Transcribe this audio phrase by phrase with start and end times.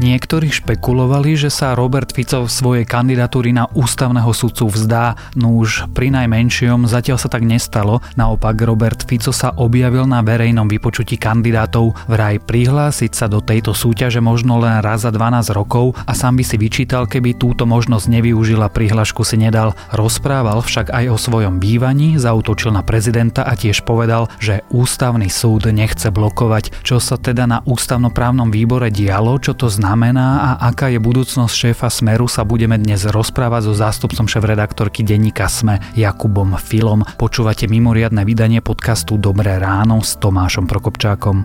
[0.00, 6.08] Niektorí špekulovali, že sa Robert Fico svojej kandidatúry na ústavného sudcu vzdá, no už pri
[6.08, 8.00] najmenšom zatiaľ sa tak nestalo.
[8.16, 11.92] Naopak Robert Fico sa objavil na verejnom vypočutí kandidátov.
[12.08, 16.48] Vraj prihlásiť sa do tejto súťaže možno len raz za 12 rokov a sám by
[16.48, 19.76] si vyčítal, keby túto možnosť nevyužila prihlášku si nedal.
[19.92, 25.68] Rozprával však aj o svojom bývaní, zautočil na prezidenta a tiež povedal, že ústavný súd
[25.68, 26.72] nechce blokovať.
[26.88, 31.50] Čo sa teda na ústavnoprávnom výbore dialo, čo to znamená znamená a aká je budúcnosť
[31.50, 37.02] šéfa Smeru sa budeme dnes rozprávať so zástupcom šéf-redaktorky denníka Sme Jakubom Filom.
[37.18, 41.42] Počúvate mimoriadne vydanie podcastu Dobré ráno s Tomášom Prokopčákom.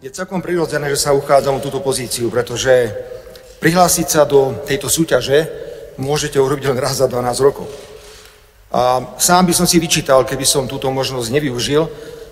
[0.00, 2.88] Je celkom prirodzené, že sa uchádzam o túto pozíciu, pretože
[3.60, 5.44] prihlásiť sa do tejto súťaže
[6.00, 7.81] môžete urobiť len raz za 12 rokov.
[8.72, 11.84] A sám by som si vyčítal, keby som túto možnosť nevyužil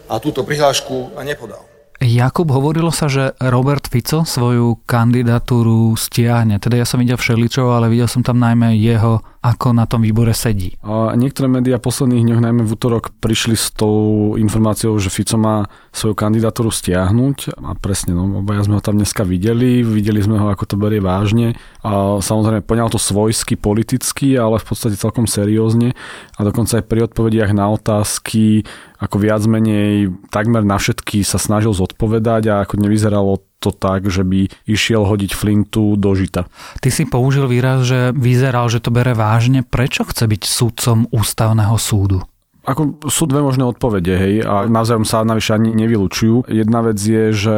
[0.08, 1.62] a túto prihlášku nepodal.
[2.00, 6.62] Jakub, hovorilo sa, že Robert Fico svoju kandidatúru stiahne.
[6.62, 10.30] Teda ja som videl všeličo, ale videl som tam najmä jeho ako na tom výbore
[10.30, 10.78] sedí.
[10.86, 15.66] A niektoré médiá posledných dňoch, najmä v útorok, prišli s tou informáciou, že Fico má
[15.90, 20.52] svoju kandidatúru stiahnuť a presne, no, obaja sme ho tam dneska videli, videli sme ho,
[20.54, 25.98] ako to berie vážne a samozrejme poňal to svojsky, politicky, ale v podstate celkom seriózne
[26.36, 28.62] a dokonca aj pri odpovediach na otázky
[29.00, 34.24] ako viac menej takmer na všetky sa snažil zodpovedať a ako nevyzeralo to tak, že
[34.24, 36.48] by išiel hodiť flintu do žita.
[36.80, 39.60] Ty si použil výraz, že vyzeral, že to bere vážne.
[39.60, 42.24] Prečo chce byť sudcom ústavného súdu?
[42.60, 46.44] Ako sú dve možné odpovede, hej, a navzájom sa navyše ani nevylučujú.
[46.44, 47.56] Jedna vec je, že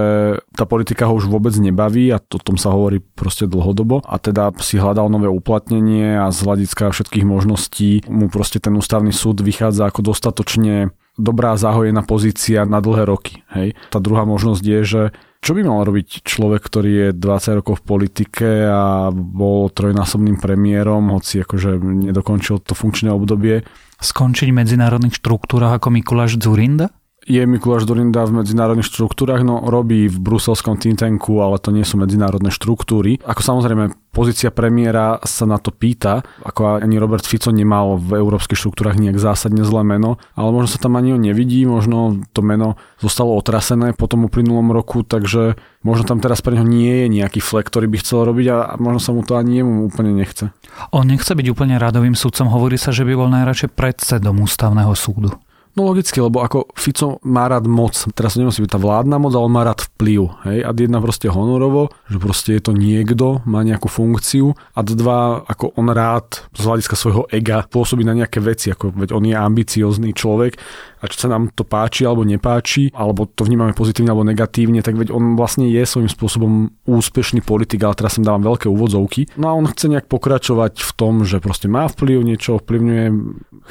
[0.54, 4.54] tá politika ho už vôbec nebaví a to tom sa hovorí proste dlhodobo a teda
[4.62, 9.90] si hľadal nové uplatnenie a z hľadiska všetkých možností mu proste ten ústavný súd vychádza
[9.90, 13.42] ako dostatočne dobrá zahojená pozícia na dlhé roky.
[13.52, 13.74] Hej.
[13.90, 15.02] Tá druhá možnosť je, že
[15.42, 21.10] čo by mal robiť človek, ktorý je 20 rokov v politike a bol trojnásobným premiérom,
[21.10, 23.66] hoci akože nedokončil to funkčné obdobie?
[23.98, 26.94] Skončiť v medzinárodných štruktúrach ako Mikuláš Zurinda?
[27.22, 31.86] je Mikuláš Dorinda v medzinárodných štruktúrach, no robí v bruselskom think tanku, ale to nie
[31.86, 33.22] sú medzinárodné štruktúry.
[33.22, 38.60] Ako samozrejme pozícia premiéra sa na to pýta, ako ani Robert Fico nemal v európskych
[38.60, 42.76] štruktúrach nejak zásadne zlé meno, ale možno sa tam ani ho nevidí, možno to meno
[43.00, 47.40] zostalo otrasené po tom uplynulom roku, takže možno tam teraz pre neho nie je nejaký
[47.40, 50.52] flek, ktorý by chcel robiť a možno sa mu to ani jemu úplne nechce.
[50.92, 55.32] On nechce byť úplne radovým sudcom, hovorí sa, že by bol najradšej predsedom ústavného súdu.
[55.72, 59.32] No logicky, lebo ako Fico má rád moc, teraz to nemusí byť tá vládna moc,
[59.32, 60.20] ale má rád vplyv.
[60.44, 60.58] Hej?
[60.68, 65.72] A jedna proste honorovo, že proste je to niekto, má nejakú funkciu a dva, ako
[65.80, 70.12] on rád z hľadiska svojho ega pôsobí na nejaké veci, ako veď on je ambiciózny
[70.12, 70.60] človek
[71.00, 74.94] a čo sa nám to páči alebo nepáči, alebo to vnímame pozitívne alebo negatívne, tak
[74.94, 76.52] veď on vlastne je svojím spôsobom
[76.84, 79.34] úspešný politik, ale teraz som dávam veľké úvodzovky.
[79.40, 83.04] No a on chce nejak pokračovať v tom, že proste má vplyv, niečo ovplyvňuje,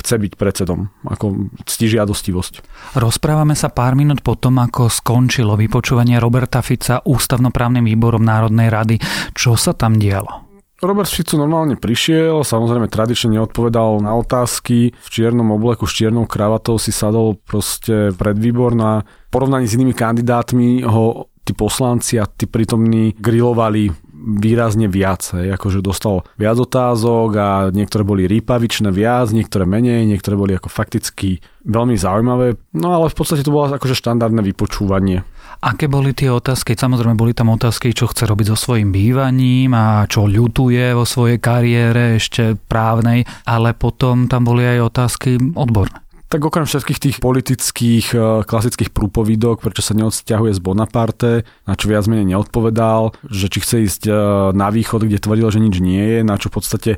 [0.01, 2.53] chce byť predsedom, ako ctí žiadostivosť.
[2.95, 8.95] Rozprávame sa pár minút po tom, ako skončilo vypočúvanie Roberta Fica ústavnoprávnym výborom Národnej rady.
[9.35, 10.51] Čo sa tam dialo?
[10.81, 16.81] Robert Fico normálne prišiel, samozrejme tradične neodpovedal na otázky, v čiernom obleku s čiernou kravatou
[16.81, 22.49] si sadol proste pred výbor na porovnaní s inými kandidátmi ho tí poslanci a tí
[22.49, 25.33] prítomní grilovali výrazne viac.
[25.33, 25.57] Hej.
[25.57, 31.41] Akože dostal viac otázok a niektoré boli rýpavičné viac, niektoré menej, niektoré boli ako fakticky
[31.65, 32.57] veľmi zaujímavé.
[32.77, 35.25] No ale v podstate to bolo akože štandardné vypočúvanie.
[35.61, 36.73] Aké boli tie otázky?
[36.73, 41.37] Samozrejme boli tam otázky, čo chce robiť so svojím bývaním a čo ľutuje vo svojej
[41.37, 46.01] kariére ešte právnej, ale potom tam boli aj otázky odborné.
[46.31, 51.91] Tak okrem všetkých tých politických e, klasických prúpovidok, prečo sa neodsťahuje z Bonaparte, na čo
[51.91, 54.11] viac menej neodpovedal, že či chce ísť e,
[54.55, 56.91] na východ, kde tvrdil, že nič nie je, na čo v podstate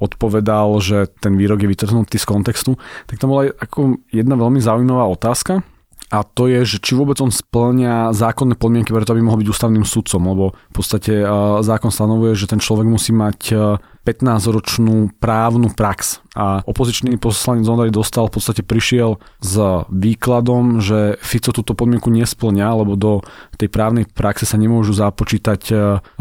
[0.00, 5.04] odpovedal, že ten výrok je vytrhnutý z kontextu, tak tam bola ako jedna veľmi zaujímavá
[5.12, 5.60] otázka,
[6.08, 9.84] a to je, že či vôbec on splňa zákonné podmienky preto, aby mohol byť ústavným
[9.84, 11.20] sudcom, lebo v podstate
[11.60, 13.52] zákon stanovuje, že ten človek musí mať
[14.08, 16.24] 15-ročnú právnu prax.
[16.32, 22.72] A opozičný poslanec Ondrej dostal, v podstate prišiel s výkladom, že Fico túto podmienku nesplňa,
[22.80, 23.20] lebo do
[23.60, 25.74] tej právnej praxe sa nemôžu započítať e,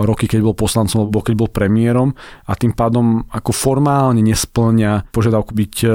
[0.04, 2.12] roky, keď bol poslancom alebo keď bol premiérom
[2.44, 5.88] a tým pádom ako formálne nesplňa požiadavku byť e,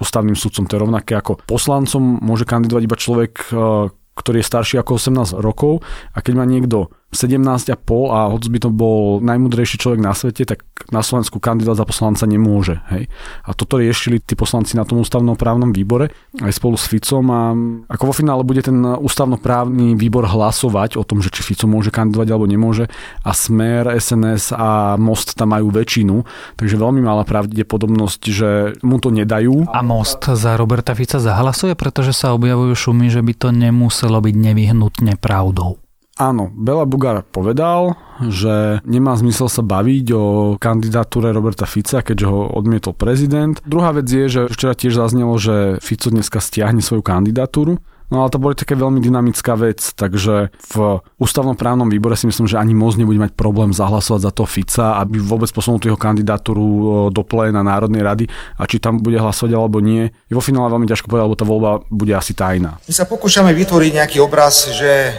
[0.00, 0.64] ústavným sudcom.
[0.64, 5.42] To je rovnaké ako poslancom môže kandidovať iba človek, e, ktorý je starší ako 18
[5.42, 5.84] rokov
[6.14, 7.74] a keď má niekto 17,5
[8.14, 10.62] a hoď by to bol najmudrejší človek na svete, tak
[10.94, 12.78] na Slovensku kandidát za poslanca nemôže.
[12.86, 13.10] Hej?
[13.42, 17.42] A toto riešili tí poslanci na tom ústavnoprávnom výbore aj spolu s Ficom a
[17.90, 22.28] ako vo finále bude ten ústavnoprávny výbor hlasovať o tom, že či Fico môže kandidovať
[22.30, 22.86] alebo nemôže
[23.26, 26.22] a Smer, SNS a Most tam majú väčšinu,
[26.54, 28.50] takže veľmi malá pravdepodobnosť, že
[28.86, 29.66] mu to nedajú.
[29.66, 34.34] A Most za Roberta Fica zahlasuje, pretože sa objavujú šumy, že by to nemuselo byť
[34.38, 35.82] nevyhnutne pravdou.
[36.20, 40.24] Áno, Bela Bugár povedal, že nemá zmysel sa baviť o
[40.60, 43.56] kandidatúre Roberta Fica, keďže ho odmietol prezident.
[43.64, 47.80] Druhá vec je, že včera tiež zaznelo, že Fico dneska stiahne svoju kandidatúru.
[48.12, 50.74] No ale to boli také veľmi dynamická vec, takže v
[51.16, 55.00] ústavnom právnom výbore si myslím, že ani moc nebude mať problém zahlasovať za to Fica,
[55.00, 58.24] aby vôbec posunul jeho kandidatúru do pléna Národnej rady
[58.60, 60.10] a či tam bude hlasovať alebo nie.
[60.28, 62.82] Je vo finále veľmi ťažko povedať, lebo tá voľba bude asi tajná.
[62.84, 65.14] My sa pokúšame vytvoriť nejaký obraz, že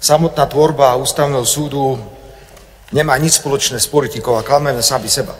[0.00, 2.00] Samotná tvorba ústavného súdu
[2.88, 5.36] nemá nič spoločné s politikou a klameme sami seba.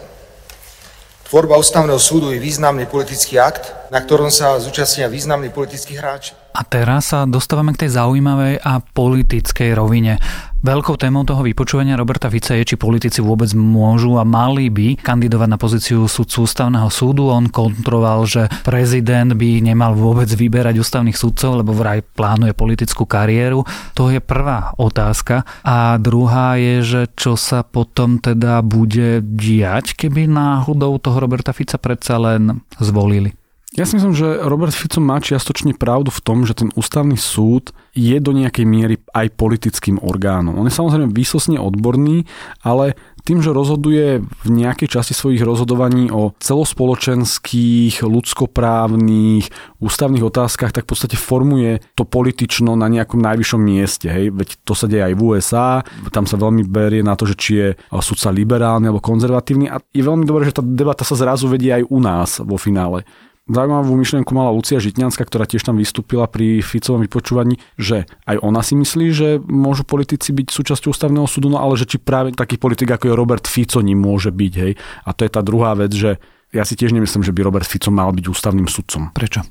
[1.24, 6.36] Tvorba ústavného súdu je významný politický akt, na ktorom sa zúčastnia významní politickí hráči.
[6.50, 10.19] A teraz sa dostávame k tej zaujímavej a politickej rovine.
[10.61, 15.49] Veľkou témou toho vypočúvania Roberta Fica je, či politici vôbec môžu a mali by kandidovať
[15.49, 17.32] na pozíciu sudcu ústavného súdu.
[17.32, 23.64] On kontroval, že prezident by nemal vôbec vyberať ústavných sudcov, lebo vraj plánuje politickú kariéru.
[23.96, 25.49] To je prvá otázka.
[25.64, 31.81] A druhá je, že čo sa potom teda bude diať, keby náhodou toho Roberta Fica
[31.81, 33.39] predsa len zvolili.
[33.70, 37.70] Ja si myslím, že Robert Fico má čiastočne pravdu v tom, že ten ústavný súd
[37.94, 40.58] je do nejakej miery aj politickým orgánom.
[40.58, 42.26] On je samozrejme výsosne odborný,
[42.67, 50.90] ale tým, že rozhoduje v nejakej časti svojich rozhodovaní o celospoločenských, ľudskoprávnych, ústavných otázkach, tak
[50.90, 54.11] v podstate formuje to politično na nejakom najvyššom mieste.
[54.11, 54.34] Hej?
[54.34, 57.52] Veď to sa deje aj v USA, tam sa veľmi berie na to, že či
[57.55, 57.69] je
[58.02, 61.87] sudca liberálny alebo konzervatívny a je veľmi dobré, že tá debata sa zrazu vedie aj
[61.87, 63.06] u nás vo finále.
[63.50, 68.62] Zaujímavú myšlienku mala Lucia Žitňanská, ktorá tiež tam vystúpila pri Ficovom vypočúvaní, že aj ona
[68.62, 72.62] si myslí, že môžu politici byť súčasťou ústavného súdu, no ale že či práve taký
[72.62, 74.52] politik ako je Robert Fico ním môže byť.
[74.55, 74.73] Hej.
[75.02, 76.23] A to je tá druhá vec, že
[76.55, 79.11] ja si tiež nemyslím, že by Robert Fico mal byť ústavným sudcom.
[79.11, 79.43] Prečo?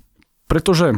[0.48, 0.96] Pretože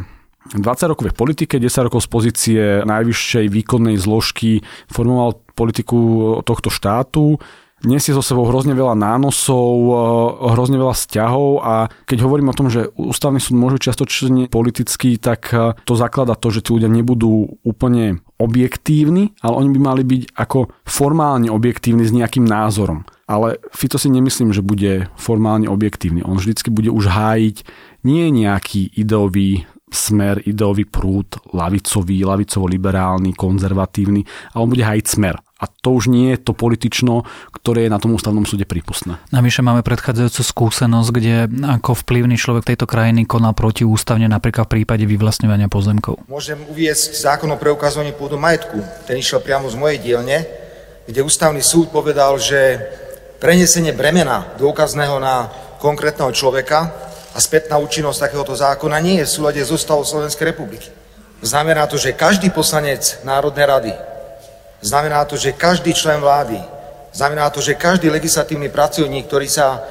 [0.54, 4.62] 20 rokov v politike, 10 rokov z pozície najvyššej výkonnej zložky
[4.94, 7.42] formoval politiku tohto štátu,
[7.86, 9.98] nesie so sebou hrozne veľa nánosov, eh,
[10.54, 11.74] hrozne veľa vzťahov a
[12.06, 16.50] keď hovorím o tom, že ústavný súd môže čiastočne politický, tak eh, to zaklada to,
[16.54, 22.16] že tí ľudia nebudú úplne objektívni, ale oni by mali byť ako formálne objektívni s
[22.16, 23.06] nejakým názorom.
[23.30, 26.26] Ale Fito si nemyslím, že bude formálne objektívny.
[26.26, 27.64] On vždycky bude už hájiť
[28.04, 34.24] nie nejaký ideový smer, ideový prúd, lavicový, lavicovo-liberálny, konzervatívny,
[34.56, 35.36] ale on bude hájiť smer.
[35.62, 37.22] A to už nie je to politično,
[37.54, 39.22] ktoré je na tom ústavnom súde prípustné.
[39.30, 41.36] Navyše máme predchádzajúcu skúsenosť, kde
[41.78, 46.26] ako vplyvný človek tejto krajiny konal protiústavne napríklad v prípade vyvlastňovania pozemkov.
[46.26, 48.82] Môžem uviesť zákon o preukazovaní pôdu majetku.
[49.06, 50.50] Ten išiel priamo z mojej dielne,
[51.06, 52.82] kde ústavný súd povedal, že
[53.38, 55.46] prenesenie bremena dôkazného na
[55.78, 60.92] konkrétneho človeka a spätná účinnosť takéhoto zákona nie je v súlade s ústavou Slovenskej republiky.
[61.42, 63.94] Znamená to, že každý poslanec Národnej rady
[64.82, 66.58] Znamená to, že každý člen vlády,
[67.14, 69.86] znamená to, že každý legislatívny pracovník, ktorý sa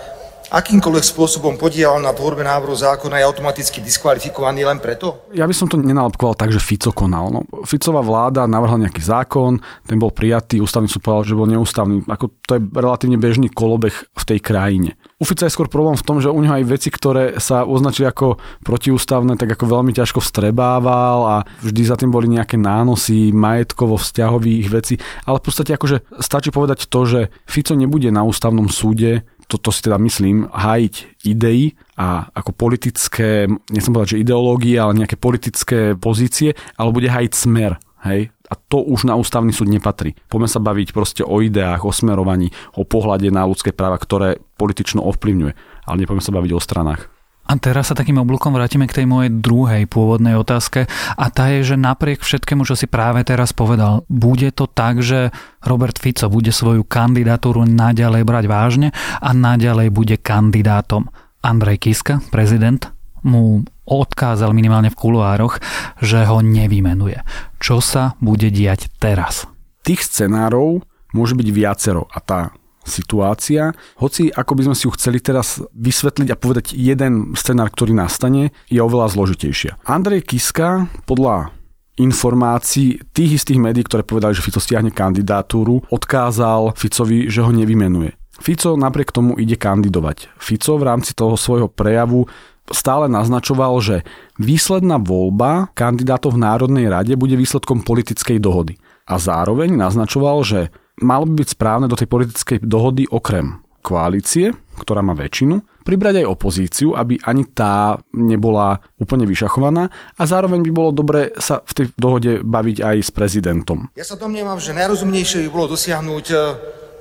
[0.51, 5.31] akýmkoľvek spôsobom podielal na tvorbe návrhu zákona, je automaticky diskvalifikovaný len preto?
[5.31, 7.31] Ja by som to nenálepkoval tak, že Fico konal.
[7.31, 12.03] No, Ficová vláda navrhla nejaký zákon, ten bol prijatý, ústavný súd povedal, že bol neústavný.
[12.11, 14.99] Ako to je relatívne bežný kolobeh v tej krajine.
[15.21, 18.11] U Fica je skôr problém v tom, že u neho aj veci, ktoré sa označili
[18.11, 24.01] ako protiústavné, tak ako veľmi ťažko vstrebával a vždy za tým boli nejaké nánosy majetkovo
[24.01, 24.95] vzťahových vecí.
[25.29, 29.83] Ale v podstate akože stačí povedať to, že Fico nebude na ústavnom súde toto si
[29.83, 36.55] teda myslím, hájiť idei a ako politické, nechcem povedať, že ideológie, ale nejaké politické pozície,
[36.79, 37.83] ale bude hájiť smer.
[38.07, 38.31] Hej?
[38.47, 40.15] A to už na ústavný súd nepatrí.
[40.31, 45.03] Poďme sa baviť proste o ideách, o smerovaní, o pohľade na ľudské práva, ktoré politično
[45.03, 45.53] ovplyvňuje.
[45.87, 47.20] Ale nepoďme sa baviť o stranách.
[47.51, 50.87] A teraz sa takým oblúkom vrátime k tej mojej druhej pôvodnej otázke
[51.19, 55.35] a tá je, že napriek všetkému, čo si práve teraz povedal, bude to tak, že
[55.67, 58.89] Robert Fico bude svoju kandidatúru naďalej brať vážne
[59.19, 61.11] a naďalej bude kandidátom.
[61.43, 62.87] Andrej Kiska, prezident,
[63.27, 65.59] mu odkázal minimálne v kuluároch,
[65.99, 67.19] že ho nevymenuje.
[67.59, 69.51] Čo sa bude diať teraz?
[69.83, 75.19] Tých scenárov môže byť viacero a tá situácia, hoci ako by sme si ju chceli
[75.21, 79.85] teraz vysvetliť a povedať jeden scenár, ktorý nastane, je oveľa zložitejšia.
[79.85, 81.53] Andrej Kiska podľa
[82.01, 88.17] informácií tých istých médií, ktoré povedali, že Fico stiahne kandidatúru, odkázal Ficovi, že ho nevymenuje.
[88.41, 90.33] Fico napriek tomu ide kandidovať.
[90.41, 92.25] Fico v rámci toho svojho prejavu
[92.73, 93.97] stále naznačoval, že
[94.41, 98.81] výsledná voľba kandidátov v Národnej rade bude výsledkom politickej dohody.
[99.05, 100.61] A zároveň naznačoval, že
[101.01, 106.27] malo by byť správne do tej politickej dohody okrem koalície, ktorá má väčšinu, pribrať aj
[106.29, 111.87] opozíciu, aby ani tá nebola úplne vyšachovaná a zároveň by bolo dobre sa v tej
[111.97, 113.89] dohode baviť aj s prezidentom.
[113.97, 116.37] Ja sa domnievam, že najrozumnejšie by bolo dosiahnuť e,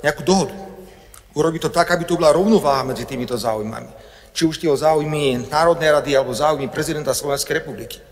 [0.04, 0.56] nejakú dohodu.
[1.36, 4.10] Urobiť to tak, aby tu bola rovnováha medzi týmito záujmami.
[4.34, 8.02] Či už tie o záujmy Národnej rady alebo záujmy prezidenta Slovenskej republiky.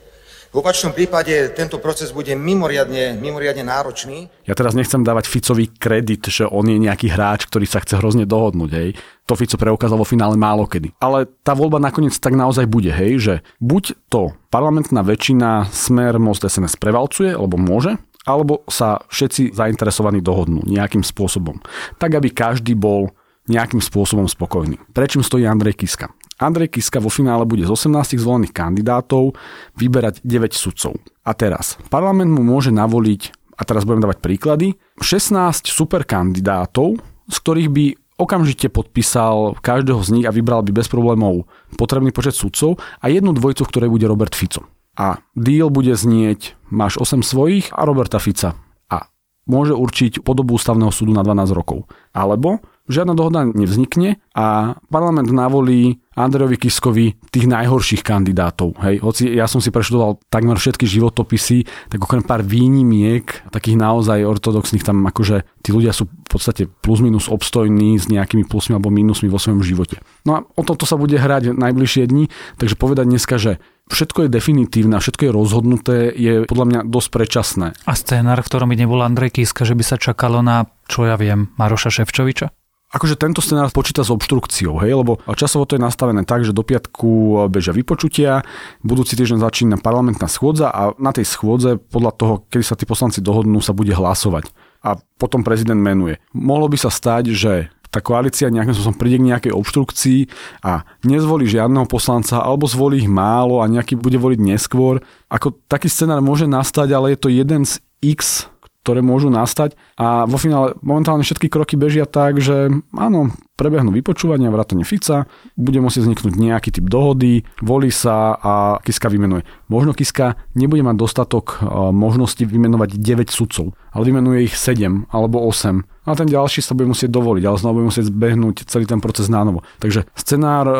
[0.49, 4.33] V opačnom prípade tento proces bude mimoriadne, mimoriadne náročný.
[4.49, 8.25] Ja teraz nechcem dávať Ficovi kredit, že on je nejaký hráč, ktorý sa chce hrozne
[8.25, 8.71] dohodnúť.
[8.73, 8.97] Hej.
[9.29, 10.97] To Fico preukázal vo finále málo kedy.
[11.05, 16.49] Ale tá voľba nakoniec tak naozaj bude, hej, že buď to parlamentná väčšina smer Most
[16.49, 21.61] SNS prevalcuje, alebo môže, alebo sa všetci zainteresovaní dohodnú nejakým spôsobom.
[22.01, 23.13] Tak, aby každý bol
[23.49, 24.81] nejakým spôsobom spokojný.
[24.93, 26.13] Prečím stojí Andrej Kiska?
[26.39, 29.35] Andrej Kiska vo finále bude z 18 zvolených kandidátov
[29.75, 30.95] vyberať 9 sudcov.
[31.27, 37.37] A teraz, parlament mu môže navoliť, a teraz budem dávať príklady, 16 super kandidátov, z
[37.43, 37.85] ktorých by
[38.19, 41.47] okamžite podpísal každého z nich a vybral by bez problémov
[41.79, 44.67] potrebný počet sudcov a jednu dvojicu, v ktorej bude Robert Fico.
[44.99, 48.59] A deal bude znieť, máš 8 svojich a Roberta Fica.
[48.91, 49.07] A
[49.47, 51.87] môže určiť podobu ústavného súdu na 12 rokov.
[52.11, 58.75] Alebo žiadna dohoda nevznikne a parlament navolí Andrejovi Kiskovi tých najhorších kandidátov.
[58.83, 61.63] Hej, hoci ja som si preštudoval takmer všetky životopisy,
[61.95, 66.99] tak okrem pár výnimiek, takých naozaj ortodoxných, tam akože tí ľudia sú v podstate plus
[66.99, 70.03] minus obstojní s nejakými plusmi alebo minusmi vo svojom živote.
[70.27, 72.27] No a o toto sa bude hrať najbližšie dni,
[72.59, 77.67] takže povedať dneska, že všetko je definitívne, všetko je rozhodnuté, je podľa mňa dosť predčasné.
[77.87, 81.15] A scénar, v ktorom by nebol Andrej Kiska, že by sa čakalo na, čo ja
[81.15, 82.58] viem, Maroša Ševčoviča?
[82.89, 86.65] Akože tento scenár počíta s obštrukciou, hej, lebo časovo to je nastavené tak, že do
[86.65, 88.41] piatku bežia vypočutia,
[88.81, 93.21] budúci týždeň začína parlamentná schôdza a na tej schôdze podľa toho, kedy sa tí poslanci
[93.21, 94.49] dohodnú, sa bude hlasovať.
[94.81, 96.17] A potom prezident menuje.
[96.33, 100.21] Mohlo by sa stať, že tá koalícia nejakým spôsobom príde k nejakej obštrukcii
[100.65, 105.01] a nezvolí žiadneho poslanca alebo zvolí ich málo a nejaký bude voliť neskôr.
[105.33, 108.49] Ako taký scenár môže nastať, ale je to jeden z x
[108.89, 114.49] ktoré môžu nastať a vo finále momentálne všetky kroky bežia tak, že áno, prebehnú vypočúvania,
[114.49, 115.29] vrátane Fica,
[115.61, 119.45] bude musieť vzniknúť nejaký typ dohody, volí sa a Kiska vymenuje.
[119.69, 125.45] Možno Kiska nebude mať dostatok e, možnosti vymenovať 9 sudcov, ale vymenuje ich 7 alebo
[125.45, 129.05] 8 a ten ďalší sa bude musieť dovoliť, ale znova bude musieť zbehnúť celý ten
[129.05, 129.61] proces na novo.
[129.85, 130.77] Takže scenár e,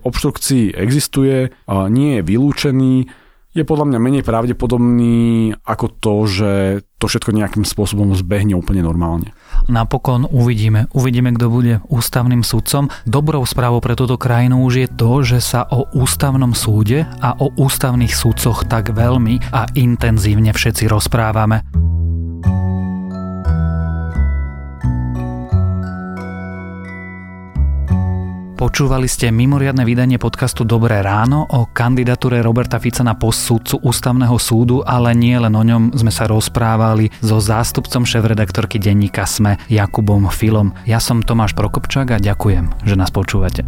[0.00, 2.94] obštrukcií existuje, nie je vylúčený,
[3.50, 6.50] je podľa mňa menej pravdepodobný ako to, že
[7.02, 9.34] to všetko nejakým spôsobom zbehne úplne normálne.
[9.66, 10.86] Napokon uvidíme.
[10.94, 12.92] Uvidíme, kto bude ústavným sudcom.
[13.08, 17.50] Dobrou správou pre túto krajinu už je to, že sa o ústavnom súde a o
[17.58, 21.66] ústavných sudcoch tak veľmi a intenzívne všetci rozprávame.
[28.60, 34.36] Počúvali ste mimoriadne vydanie podcastu Dobré ráno o kandidatúre Roberta Fica na post súdcu ústavného
[34.36, 40.28] súdu, ale nie len o ňom sme sa rozprávali so zástupcom šéf-redaktorky denníka SME Jakubom
[40.28, 40.76] Filom.
[40.84, 43.64] Ja som Tomáš Prokopčák a ďakujem, že nás počúvate.